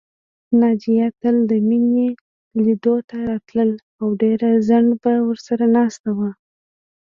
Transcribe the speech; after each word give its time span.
ناجیه 0.59 1.07
تل 1.21 1.35
د 1.51 1.53
مينې 1.67 2.09
لیدلو 2.63 2.95
ته 3.09 3.17
راتله 3.29 3.65
او 4.01 4.07
ډېر 4.21 4.39
ځنډه 4.67 4.95
به 5.01 5.13
ورسره 5.29 5.63
ناسته 5.75 6.09
وه 6.17 6.29